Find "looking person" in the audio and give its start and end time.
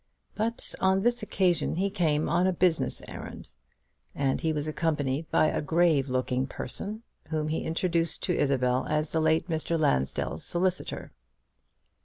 6.09-7.03